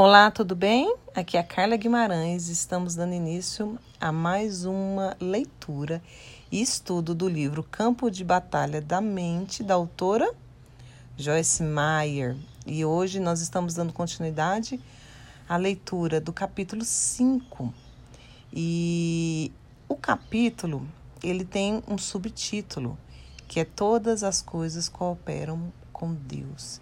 Olá, 0.00 0.30
tudo 0.30 0.54
bem? 0.54 0.94
Aqui 1.12 1.36
é 1.36 1.40
a 1.40 1.42
Carla 1.42 1.76
Guimarães. 1.76 2.46
Estamos 2.46 2.94
dando 2.94 3.14
início 3.14 3.76
a 4.00 4.12
mais 4.12 4.64
uma 4.64 5.16
leitura 5.20 6.00
e 6.52 6.62
estudo 6.62 7.16
do 7.16 7.28
livro 7.28 7.64
Campo 7.64 8.08
de 8.08 8.22
Batalha 8.22 8.80
da 8.80 9.00
Mente, 9.00 9.60
da 9.64 9.74
autora 9.74 10.32
Joyce 11.16 11.64
Meyer. 11.64 12.36
E 12.64 12.84
hoje 12.84 13.18
nós 13.18 13.40
estamos 13.40 13.74
dando 13.74 13.92
continuidade 13.92 14.80
à 15.48 15.56
leitura 15.56 16.20
do 16.20 16.32
capítulo 16.32 16.84
5. 16.84 17.74
E 18.52 19.50
o 19.88 19.96
capítulo, 19.96 20.86
ele 21.24 21.44
tem 21.44 21.82
um 21.88 21.98
subtítulo, 21.98 22.96
que 23.48 23.58
é 23.58 23.64
Todas 23.64 24.22
as 24.22 24.40
coisas 24.40 24.88
cooperam 24.88 25.72
com 25.92 26.14
Deus. 26.14 26.80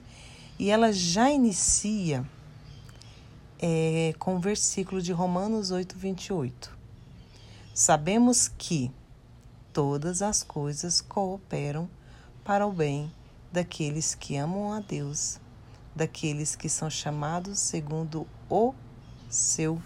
E 0.59 0.69
ela 0.69 0.93
já 0.93 1.30
inicia 1.30 2.27
é, 3.59 4.14
com 4.18 4.36
o 4.36 4.40
versículo 4.40 5.00
de 5.00 5.12
Romanos 5.12 5.71
8, 5.71 5.96
28. 5.96 6.76
Sabemos 7.75 8.48
que 8.48 8.90
todas 9.72 10.22
as 10.22 10.43
coisas 10.43 11.00
cooperam 11.00 11.89
para 12.45 12.67
o 12.67 12.72
bem 12.72 13.11
daqueles 13.53 14.14
que 14.14 14.36
amam 14.36 14.72
a 14.72 14.81
Deus, 14.81 15.39
daqueles 15.95 16.54
que 16.54 16.68
são 16.68 16.90
chamados 16.90 17.58
segundo 17.58 18.26
o 18.48 18.75
seu 19.29 19.81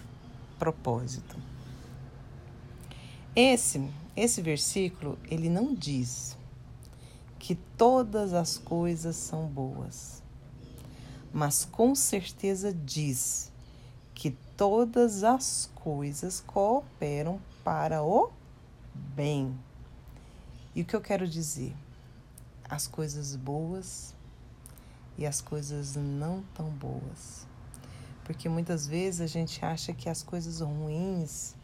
propósito. 0.59 1.37
Esse, 3.35 3.89
esse 4.17 4.43
versículo, 4.43 5.19
ele 5.31 5.49
não 5.49 5.75
diz 5.75 6.37
que 7.39 7.55
todas 7.55 8.35
as 8.35 8.59
coisas 8.59 9.17
são 9.17 9.47
boas, 9.47 10.23
mas 11.33 11.65
com 11.65 11.95
certeza 11.95 12.73
diz 12.73 13.50
todas 14.61 15.25
as 15.25 15.71
coisas 15.75 16.45
cooperam 16.47 17.41
para 17.65 18.03
o 18.03 18.31
bem. 18.95 19.59
E 20.75 20.83
o 20.83 20.85
que 20.85 20.95
eu 20.95 21.01
quero 21.01 21.27
dizer? 21.27 21.75
As 22.69 22.87
coisas 22.87 23.35
boas 23.37 24.15
e 25.17 25.25
as 25.25 25.41
coisas 25.41 25.97
não 25.97 26.45
tão 26.53 26.69
boas. 26.69 27.47
Porque 28.23 28.51
muitas 28.51 28.87
vezes 28.87 29.23
a 29.23 29.27
gente 29.27 29.65
acha 29.65 29.95
que 29.95 30.11
as 30.11 30.23
coisas 30.23 30.61
ruins 30.61 31.55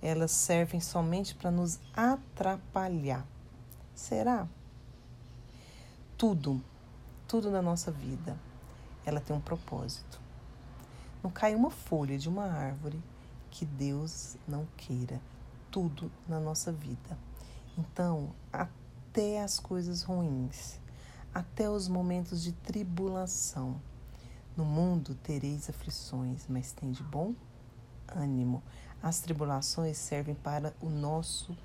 elas 0.00 0.30
servem 0.30 0.80
somente 0.80 1.34
para 1.34 1.50
nos 1.50 1.80
atrapalhar. 1.92 3.26
Será? 3.92 4.46
Tudo, 6.16 6.62
tudo 7.26 7.50
na 7.50 7.60
nossa 7.60 7.90
vida, 7.90 8.38
ela 9.04 9.20
tem 9.20 9.34
um 9.34 9.40
propósito. 9.40 10.29
Não 11.22 11.30
cai 11.30 11.54
uma 11.54 11.70
folha 11.70 12.18
de 12.18 12.28
uma 12.28 12.44
árvore 12.44 13.00
que 13.50 13.64
Deus 13.64 14.36
não 14.46 14.66
queira. 14.76 15.20
Tudo 15.70 16.10
na 16.26 16.40
nossa 16.40 16.72
vida. 16.72 17.16
Então, 17.78 18.30
até 18.52 19.42
as 19.42 19.60
coisas 19.60 20.02
ruins, 20.02 20.80
até 21.32 21.70
os 21.70 21.88
momentos 21.88 22.42
de 22.42 22.52
tribulação. 22.52 23.80
No 24.56 24.64
mundo 24.64 25.14
tereis 25.14 25.70
aflições, 25.70 26.46
mas 26.48 26.72
tem 26.72 26.90
de 26.90 27.02
bom 27.02 27.34
ânimo. 28.08 28.62
As 29.02 29.20
tribulações 29.20 29.96
servem 29.96 30.34
para 30.34 30.74
o 30.80 30.90
nosso 30.90 31.56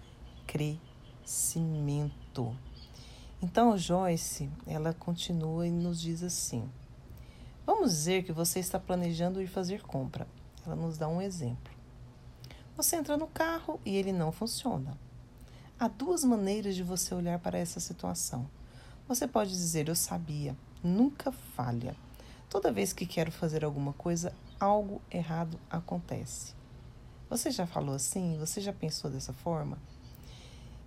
crescimento. 0.46 2.56
Então, 3.42 3.78
Joyce, 3.78 4.50
ela 4.66 4.94
continua 4.94 5.68
e 5.68 5.72
nos 5.72 6.00
diz 6.00 6.24
assim: 6.24 6.70
Vamos 7.66 7.92
dizer 7.92 8.24
que 8.24 8.32
você 8.32 8.60
está 8.60 8.80
planejando 8.80 9.42
ir 9.42 9.48
fazer 9.48 9.82
compra. 9.82 10.28
Ela 10.66 10.76
nos 10.76 10.98
dá 10.98 11.08
um 11.08 11.20
exemplo. 11.20 11.74
Você 12.78 12.96
entra 12.96 13.18
no 13.18 13.26
carro 13.26 13.80
e 13.84 13.96
ele 13.96 14.12
não 14.12 14.32
funciona. 14.32 14.96
Há 15.80 15.88
duas 15.88 16.24
maneiras 16.24 16.76
de 16.76 16.84
você 16.84 17.16
olhar 17.16 17.40
para 17.40 17.58
essa 17.58 17.80
situação. 17.80 18.48
Você 19.08 19.28
pode 19.28 19.50
dizer: 19.50 19.88
Eu 19.88 19.96
sabia, 19.96 20.56
nunca 20.84 21.32
falha. 21.32 21.96
Toda 22.50 22.72
vez 22.72 22.94
que 22.94 23.06
quero 23.06 23.32
fazer 23.32 23.66
alguma 23.66 23.94
coisa, 23.94 24.32
algo 24.60 25.02
errado 25.10 25.60
acontece. 25.70 26.54
Você 27.30 27.50
já 27.50 27.66
falou 27.66 27.96
assim? 27.96 28.38
Você 28.38 28.62
já 28.62 28.72
pensou 28.72 29.10
dessa 29.10 29.34
forma? 29.34 29.78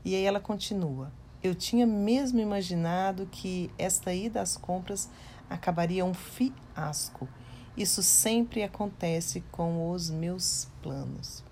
E 0.05 0.15
aí 0.15 0.25
ela 0.25 0.41
continua: 0.41 1.11
Eu 1.43 1.55
tinha 1.55 1.87
mesmo 1.87 2.39
imaginado 2.39 3.27
que 3.27 3.71
esta 3.77 4.15
ida 4.15 4.41
às 4.41 4.57
compras 4.57 5.11
acabaria 5.49 6.05
um 6.05 6.15
fiasco. 6.15 7.29
Isso 7.77 8.03
sempre 8.03 8.63
acontece 8.63 9.41
com 9.53 9.91
os 9.91 10.11
meus 10.11 10.69
planos. 10.83 11.45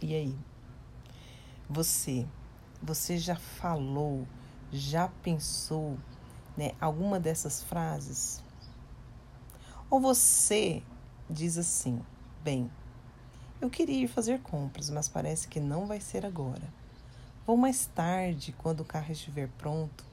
E 0.00 0.14
aí? 0.14 0.36
Você, 1.68 2.26
você 2.82 3.18
já 3.18 3.36
falou, 3.36 4.26
já 4.70 5.08
pensou, 5.22 5.96
né, 6.56 6.72
alguma 6.80 7.18
dessas 7.18 7.62
frases? 7.62 8.42
Ou 9.90 10.00
você 10.00 10.82
diz 11.28 11.56
assim: 11.58 12.00
"Bem, 12.42 12.70
eu 13.60 13.70
queria 13.70 14.04
ir 14.04 14.08
fazer 14.08 14.40
compras, 14.40 14.90
mas 14.90 15.08
parece 15.08 15.48
que 15.48 15.58
não 15.58 15.86
vai 15.86 16.00
ser 16.00 16.26
agora. 16.26 16.72
Vou 17.46 17.56
mais 17.56 17.86
tarde, 17.86 18.54
quando 18.58 18.80
o 18.80 18.84
carro 18.84 19.12
estiver 19.12 19.48
pronto. 19.58 20.04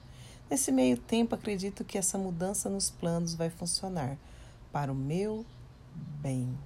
Nesse 0.51 0.69
meio 0.69 0.97
tempo, 0.97 1.33
acredito 1.33 1.85
que 1.85 1.97
essa 1.97 2.17
mudança 2.17 2.69
nos 2.69 2.89
planos 2.89 3.33
vai 3.33 3.49
funcionar 3.49 4.17
para 4.69 4.91
o 4.91 4.95
meu 4.95 5.45
bem. 6.19 6.59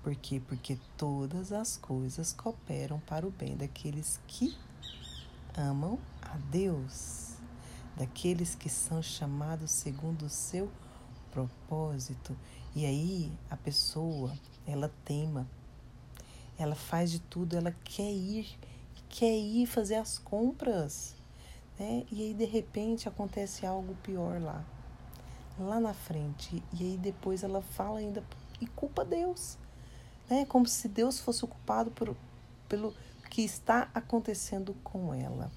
Por 0.00 0.14
quê? 0.14 0.40
Porque 0.46 0.78
todas 0.96 1.50
as 1.50 1.76
coisas 1.76 2.32
cooperam 2.32 3.00
para 3.00 3.26
o 3.26 3.32
bem 3.32 3.56
daqueles 3.56 4.20
que 4.28 4.56
amam 5.56 5.98
a 6.22 6.36
Deus, 6.36 7.34
daqueles 7.96 8.54
que 8.54 8.68
são 8.68 9.02
chamados 9.02 9.72
segundo 9.72 10.26
o 10.26 10.30
seu 10.30 10.70
propósito. 11.32 12.36
E 12.76 12.86
aí 12.86 13.32
a 13.50 13.56
pessoa, 13.56 14.32
ela 14.64 14.88
teima, 15.04 15.48
ela 16.56 16.76
faz 16.76 17.10
de 17.10 17.18
tudo, 17.18 17.56
ela 17.56 17.74
quer 17.82 18.12
ir, 18.12 18.56
quer 19.08 19.36
ir 19.36 19.66
fazer 19.66 19.96
as 19.96 20.16
compras 20.16 21.16
né? 21.78 22.04
E 22.10 22.22
aí 22.22 22.34
de 22.34 22.44
repente 22.44 23.08
acontece 23.08 23.66
algo 23.66 23.94
pior 24.02 24.40
lá, 24.40 24.64
lá 25.58 25.80
na 25.80 25.94
frente. 25.94 26.62
E 26.72 26.82
aí 26.82 26.96
depois 26.96 27.42
ela 27.42 27.62
fala 27.62 27.98
ainda 27.98 28.22
e 28.60 28.66
culpa 28.66 29.04
Deus, 29.04 29.58
né? 30.28 30.44
Como 30.46 30.66
se 30.66 30.88
Deus 30.88 31.20
fosse 31.20 31.46
culpado 31.46 31.90
por, 31.90 32.16
pelo 32.68 32.94
que 33.30 33.42
está 33.42 33.90
acontecendo 33.92 34.74
com 34.82 35.12
ela, 35.12 35.50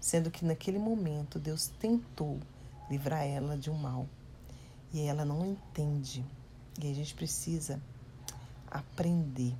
sendo 0.00 0.30
que 0.30 0.44
naquele 0.44 0.78
momento 0.78 1.38
Deus 1.38 1.68
tentou 1.68 2.38
livrar 2.90 3.24
ela 3.24 3.56
de 3.56 3.70
um 3.70 3.74
mal 3.74 4.06
e 4.92 5.00
ela 5.00 5.24
não 5.24 5.46
entende. 5.46 6.24
E 6.80 6.90
a 6.90 6.94
gente 6.94 7.14
precisa 7.14 7.80
aprender, 8.70 9.54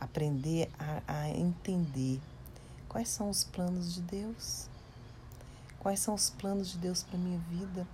aprender 0.00 0.70
a, 0.78 1.02
a 1.06 1.30
entender 1.30 2.20
quais 2.88 3.08
são 3.08 3.30
os 3.30 3.44
planos 3.44 3.94
de 3.94 4.02
Deus. 4.02 4.68
Quais 5.86 6.00
são 6.00 6.14
os 6.14 6.30
planos 6.30 6.72
de 6.72 6.78
Deus 6.78 7.04
para 7.04 7.16
minha 7.16 7.38
vida? 7.48 7.86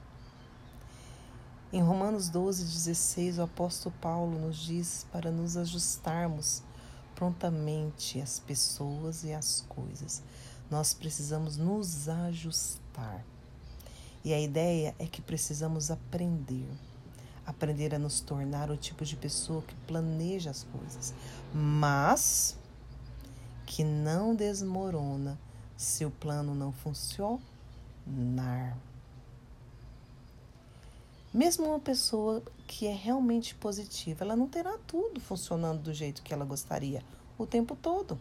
Em 1.71 1.83
Romanos 1.83 2.31
12, 2.31 2.65
16, 2.65 3.37
o 3.37 3.43
apóstolo 3.43 3.95
Paulo 4.01 4.39
nos 4.39 4.57
diz 4.57 5.07
para 5.13 5.31
nos 5.31 5.59
ajustarmos 5.59 6.63
prontamente 7.15 8.19
às 8.19 8.41
pessoas 8.41 9.25
e 9.25 9.35
às 9.35 9.67
coisas. 9.69 10.23
Nós 10.71 10.95
precisamos 10.95 11.59
nos 11.59 12.09
ajustar. 12.09 13.23
E 14.25 14.33
a 14.33 14.41
ideia 14.41 14.95
é 14.99 15.05
que 15.05 15.21
precisamos 15.21 15.91
aprender. 15.91 16.71
Aprender 17.45 17.95
a 17.95 17.99
nos 17.99 18.23
tornar 18.23 18.71
o 18.71 18.77
tipo 18.79 19.05
de 19.05 19.17
pessoa 19.17 19.61
que 19.61 19.75
planeja 19.87 20.49
as 20.49 20.65
coisas, 20.65 21.13
mas 21.53 22.57
que 23.67 23.85
não 23.85 24.35
desmorona 24.35 25.39
se 25.77 26.07
o 26.07 26.11
plano 26.11 26.55
não 26.55 26.73
funciona 26.73 27.52
nar. 28.07 28.77
Mesmo 31.33 31.67
uma 31.67 31.81
pessoa 31.81 32.43
que 32.67 32.87
é 32.87 32.93
realmente 32.93 33.55
positiva, 33.55 34.25
ela 34.25 34.37
não 34.37 34.47
terá 34.47 34.77
tudo 34.87 35.21
funcionando 35.21 35.81
do 35.83 35.95
jeito 35.95 36.23
que 36.23 36.35
ela 36.35 36.45
gostaria 36.45 37.03
o 37.39 37.47
tempo 37.47 37.75
todo. 37.75 38.19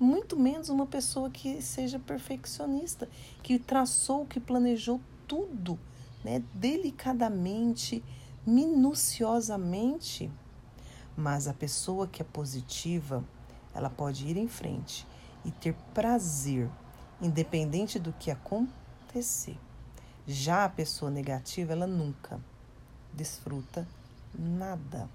Muito 0.00 0.36
menos 0.36 0.68
uma 0.68 0.86
pessoa 0.86 1.30
que 1.30 1.62
seja 1.62 1.98
perfeccionista, 1.98 3.08
que 3.42 3.58
traçou, 3.58 4.26
que 4.26 4.40
planejou 4.40 5.00
tudo, 5.26 5.78
né, 6.24 6.42
delicadamente, 6.54 8.02
minuciosamente. 8.46 10.30
Mas 11.16 11.48
a 11.48 11.54
pessoa 11.54 12.06
que 12.06 12.22
é 12.22 12.24
positiva, 12.24 13.24
ela 13.74 13.90
pode 13.90 14.26
ir 14.26 14.36
em 14.36 14.48
frente 14.48 15.06
e 15.44 15.50
ter 15.50 15.74
prazer 15.94 16.68
independente 17.20 17.98
do 17.98 18.12
que 18.12 18.30
acontecer. 18.30 19.58
Já 20.26 20.64
a 20.64 20.68
pessoa 20.68 21.10
negativa, 21.10 21.72
ela 21.72 21.86
nunca, 21.86 22.40
desfruta 23.12 23.86
nada. 24.38 25.08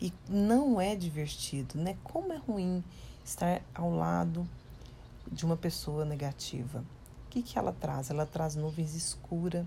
E 0.00 0.12
não 0.28 0.80
é 0.80 0.96
divertido, 0.96 1.78
né? 1.78 1.96
Como 2.02 2.32
é 2.32 2.36
ruim 2.36 2.82
estar 3.24 3.62
ao 3.74 3.90
lado 3.90 4.46
de 5.30 5.44
uma 5.44 5.56
pessoa 5.56 6.04
negativa. 6.04 6.84
O 7.26 7.30
que, 7.30 7.42
que 7.42 7.58
ela 7.58 7.72
traz? 7.72 8.10
Ela 8.10 8.26
traz 8.26 8.54
nuvens 8.54 8.94
escuras 8.94 9.64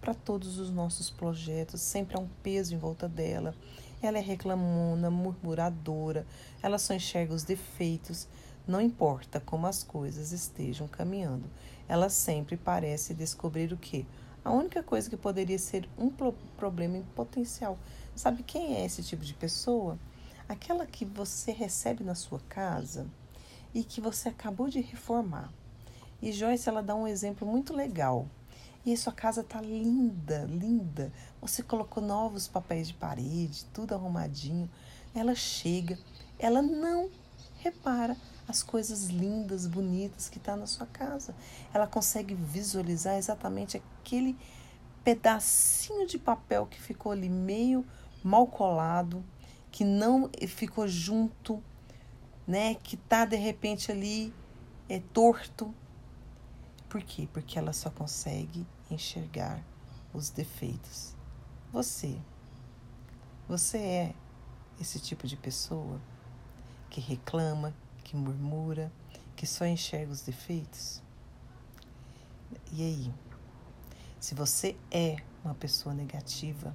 para 0.00 0.14
todos 0.14 0.58
os 0.58 0.70
nossos 0.70 1.10
projetos, 1.10 1.80
sempre 1.80 2.16
há 2.16 2.20
um 2.20 2.28
peso 2.42 2.74
em 2.74 2.78
volta 2.78 3.08
dela. 3.08 3.54
Ela 4.00 4.18
é 4.18 4.20
reclamona, 4.20 5.10
murmuradora, 5.10 6.26
ela 6.62 6.78
só 6.78 6.94
enxerga 6.94 7.34
os 7.34 7.42
defeitos, 7.42 8.28
não 8.66 8.80
importa 8.80 9.40
como 9.40 9.66
as 9.66 9.82
coisas 9.82 10.32
estejam 10.32 10.88
caminhando. 10.88 11.44
Ela 11.88 12.08
sempre 12.08 12.56
parece 12.56 13.14
descobrir 13.14 13.72
o 13.72 13.76
que? 13.76 14.04
A 14.44 14.50
única 14.50 14.82
coisa 14.82 15.08
que 15.08 15.16
poderia 15.16 15.58
ser 15.58 15.88
um 15.96 16.10
problema 16.56 16.96
em 16.96 17.02
potencial. 17.02 17.78
Sabe 18.14 18.42
quem 18.42 18.76
é 18.76 18.84
esse 18.84 19.02
tipo 19.02 19.24
de 19.24 19.34
pessoa? 19.34 19.98
Aquela 20.48 20.86
que 20.86 21.04
você 21.04 21.52
recebe 21.52 22.02
na 22.02 22.14
sua 22.14 22.40
casa 22.48 23.06
e 23.74 23.84
que 23.84 24.00
você 24.00 24.28
acabou 24.28 24.68
de 24.68 24.80
reformar. 24.80 25.52
E 26.20 26.32
Joyce, 26.32 26.68
ela 26.68 26.82
dá 26.82 26.94
um 26.94 27.06
exemplo 27.06 27.46
muito 27.46 27.74
legal. 27.74 28.26
E 28.84 28.92
a 28.92 28.96
sua 28.96 29.12
casa 29.12 29.42
tá 29.42 29.60
linda, 29.60 30.44
linda. 30.44 31.12
Você 31.40 31.62
colocou 31.62 32.02
novos 32.02 32.46
papéis 32.46 32.88
de 32.88 32.94
parede, 32.94 33.64
tudo 33.66 33.94
arrumadinho. 33.94 34.70
Ela 35.14 35.34
chega, 35.34 35.98
ela 36.38 36.62
não 36.62 37.10
repara 37.58 38.16
as 38.48 38.62
coisas 38.62 39.06
lindas, 39.06 39.66
bonitas 39.66 40.28
que 40.28 40.38
está 40.38 40.56
na 40.56 40.66
sua 40.66 40.86
casa. 40.86 41.34
Ela 41.72 41.86
consegue 41.86 42.34
visualizar 42.34 43.16
exatamente 43.16 43.76
aquele 43.76 44.36
pedacinho 45.02 46.06
de 46.06 46.18
papel 46.18 46.66
que 46.66 46.80
ficou 46.80 47.12
ali 47.12 47.28
meio 47.28 47.84
mal 48.22 48.46
colado, 48.46 49.24
que 49.70 49.84
não 49.84 50.30
ficou 50.48 50.86
junto, 50.88 51.62
né? 52.46 52.74
Que 52.74 52.96
tá 52.96 53.24
de 53.24 53.36
repente 53.36 53.90
ali 53.90 54.32
é 54.88 55.00
torto. 55.12 55.74
Por 56.88 57.02
quê? 57.02 57.28
Porque 57.32 57.58
ela 57.58 57.72
só 57.72 57.90
consegue 57.90 58.66
enxergar 58.90 59.62
os 60.14 60.30
defeitos. 60.30 61.14
Você, 61.72 62.16
você 63.48 63.78
é 63.78 64.14
esse 64.80 64.98
tipo 65.00 65.26
de 65.26 65.36
pessoa 65.36 66.00
que 66.88 67.00
reclama, 67.00 67.74
que 68.06 68.14
murmura, 68.14 68.92
que 69.34 69.44
só 69.44 69.66
enxerga 69.66 70.12
os 70.12 70.20
defeitos? 70.20 71.02
E 72.72 72.80
aí? 72.80 73.12
Se 74.20 74.32
você 74.32 74.76
é 74.92 75.16
uma 75.44 75.56
pessoa 75.56 75.92
negativa, 75.92 76.72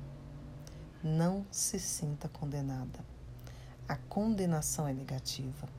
não 1.02 1.46
se 1.50 1.80
sinta 1.80 2.28
condenada. 2.28 3.00
A 3.88 3.96
condenação 3.96 4.86
é 4.86 4.94
negativa. 4.94 5.70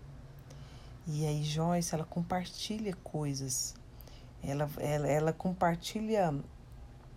E 1.07 1.27
aí 1.27 1.45
Joyce, 1.45 1.95
ela 1.95 2.05
compartilha 2.05 2.97
coisas. 3.05 3.75
Ela, 4.43 4.71
ela, 4.79 5.07
ela 5.07 5.33
compartilha, 5.35 6.35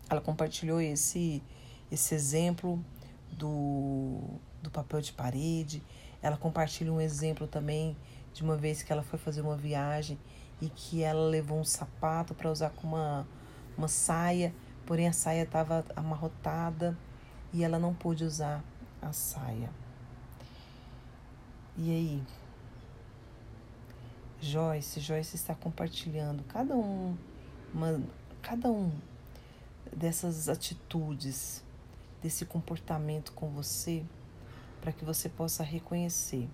ela 0.10 0.20
compartilhou 0.20 0.82
esse, 0.82 1.42
esse 1.90 2.14
exemplo 2.14 2.84
do, 3.32 4.20
do 4.62 4.70
papel 4.70 5.00
de 5.00 5.14
parede. 5.14 5.82
Ela 6.22 6.36
compartilha 6.36 6.92
um 6.92 7.00
exemplo 7.00 7.48
também 7.48 7.96
de 8.36 8.44
uma 8.44 8.58
vez 8.58 8.84
que 8.84 8.92
ela 8.92 9.02
foi 9.02 9.18
fazer 9.18 9.40
uma 9.40 9.56
viagem 9.56 10.20
e 10.62 10.68
que 10.68 11.02
ela 11.02 11.26
levou 11.30 11.58
um 11.58 11.64
sapato 11.64 12.36
para 12.36 12.52
usar 12.52 12.70
com 12.72 12.86
uma, 12.86 13.26
uma 13.78 13.88
saia, 13.88 14.54
porém 14.86 15.08
a 15.08 15.14
saia 15.14 15.44
estava 15.44 15.86
amarrotada 15.96 16.98
e 17.54 17.64
ela 17.64 17.80
não 17.80 17.94
pôde 17.94 18.26
usar 18.26 18.62
a 19.02 19.14
saia. 19.14 19.70
E 21.78 21.90
aí? 21.90 22.24
Joyce, 24.42 25.00
Joyce 25.00 25.38
está 25.38 25.56
compartilhando 25.56 26.44
cada 26.44 26.76
um, 26.76 27.16
uma, 27.74 28.04
cada 28.42 28.70
um 28.70 28.92
dessas 29.96 30.50
atitudes, 30.50 31.64
desse 32.22 32.46
comportamento 32.46 33.32
com 33.32 33.50
você, 33.50 34.04
para 34.82 34.92
que 34.92 35.06
você 35.06 35.30
possa 35.30 35.64
reconhecer 35.64 36.50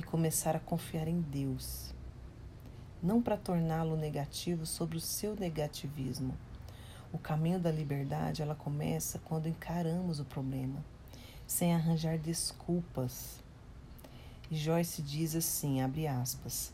e 0.00 0.02
começar 0.02 0.56
a 0.56 0.60
confiar 0.60 1.06
em 1.06 1.20
Deus, 1.20 1.94
não 3.02 3.20
para 3.20 3.36
torná-lo 3.36 3.98
negativo 3.98 4.64
sobre 4.64 4.96
o 4.96 5.00
seu 5.00 5.36
negativismo. 5.36 6.34
O 7.12 7.18
caminho 7.18 7.60
da 7.60 7.70
liberdade, 7.70 8.40
ela 8.40 8.54
começa 8.54 9.18
quando 9.18 9.46
encaramos 9.46 10.18
o 10.18 10.24
problema, 10.24 10.82
sem 11.46 11.74
arranjar 11.74 12.16
desculpas. 12.16 13.44
E 14.50 14.56
Joyce 14.56 15.02
diz 15.02 15.36
assim, 15.36 15.82
abre 15.82 16.06
aspas: 16.06 16.72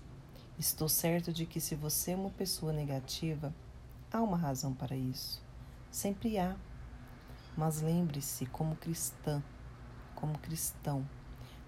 Estou 0.56 0.88
certo 0.88 1.32
de 1.32 1.46
que 1.46 1.60
se 1.60 1.74
você 1.74 2.12
é 2.12 2.16
uma 2.16 2.30
pessoa 2.30 2.72
negativa, 2.72 3.52
há 4.12 4.22
uma 4.22 4.36
razão 4.36 4.72
para 4.72 4.94
isso. 4.94 5.42
Sempre 5.90 6.38
há. 6.38 6.54
Mas 7.56 7.82
lembre-se, 7.82 8.46
como 8.46 8.76
cristã, 8.76 9.42
como 10.14 10.38
cristão, 10.38 11.04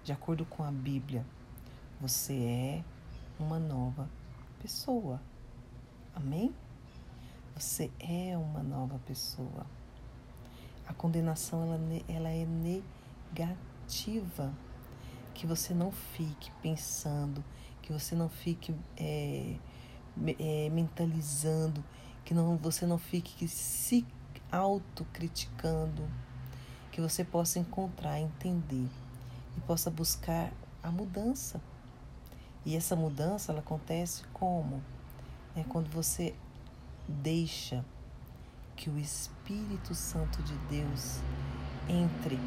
de 0.05 0.13
acordo 0.13 0.45
com 0.45 0.63
a 0.63 0.71
Bíblia, 0.71 1.25
você 1.99 2.33
é 2.33 2.83
uma 3.37 3.59
nova 3.59 4.09
pessoa. 4.61 5.21
Amém? 6.15 6.55
Você 7.55 7.91
é 7.99 8.37
uma 8.37 8.63
nova 8.63 8.97
pessoa. 9.05 9.65
A 10.87 10.93
condenação 10.93 11.63
ela, 11.63 11.79
ela 12.07 12.29
é 12.29 12.45
negativa. 12.45 14.53
Que 15.33 15.45
você 15.45 15.73
não 15.73 15.91
fique 15.91 16.51
pensando, 16.61 17.43
que 17.81 17.91
você 17.91 18.15
não 18.15 18.29
fique 18.29 18.73
é, 18.97 19.55
é, 20.39 20.69
mentalizando, 20.69 21.83
que 22.23 22.33
não, 22.33 22.57
você 22.57 22.85
não 22.85 22.97
fique 22.97 23.47
se 23.47 24.05
autocriticando, 24.51 26.07
que 26.91 27.01
você 27.01 27.23
possa 27.23 27.59
encontrar, 27.59 28.19
entender 28.19 28.89
e 29.57 29.61
possa 29.61 29.89
buscar 29.89 30.51
a 30.81 30.91
mudança. 30.91 31.61
E 32.65 32.75
essa 32.75 32.95
mudança 32.95 33.51
ela 33.51 33.61
acontece 33.61 34.23
como? 34.33 34.83
É 35.55 35.63
quando 35.63 35.89
você 35.89 36.35
deixa 37.07 37.83
que 38.75 38.89
o 38.89 38.97
Espírito 38.97 39.95
Santo 39.95 40.41
de 40.43 40.55
Deus 40.69 41.19
entre 41.87 42.39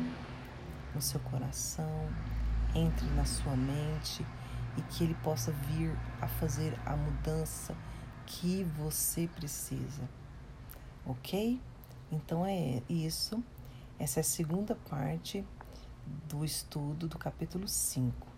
no 0.94 1.00
seu 1.00 1.20
coração, 1.20 2.08
entre 2.74 3.06
na 3.10 3.24
sua 3.24 3.56
mente 3.56 4.24
e 4.76 4.82
que 4.82 5.04
ele 5.04 5.14
possa 5.22 5.52
vir 5.52 5.96
a 6.20 6.28
fazer 6.28 6.78
a 6.86 6.96
mudança 6.96 7.74
que 8.26 8.64
você 8.64 9.28
precisa. 9.28 10.08
Ok? 11.04 11.60
Então 12.10 12.46
é 12.46 12.82
isso. 12.88 13.42
Essa 13.98 14.20
é 14.20 14.22
a 14.22 14.24
segunda 14.24 14.74
parte 14.74 15.44
do 16.28 16.44
estudo 16.44 17.08
do 17.08 17.18
capítulo 17.18 17.68
5. 17.68 18.31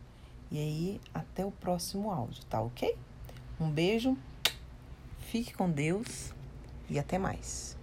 E 0.50 0.58
aí, 0.58 1.00
até 1.12 1.44
o 1.44 1.50
próximo 1.50 2.10
áudio, 2.10 2.44
tá 2.44 2.60
ok? 2.60 2.96
Um 3.60 3.70
beijo, 3.70 4.16
fique 5.18 5.52
com 5.52 5.70
Deus 5.70 6.32
e 6.88 6.98
até 6.98 7.18
mais. 7.18 7.76